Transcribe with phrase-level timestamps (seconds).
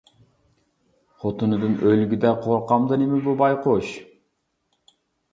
[1.23, 3.91] خوتۇنىدىن ئۆلگۈدەك قورقامدۇ نېمە بۇ بايقۇش!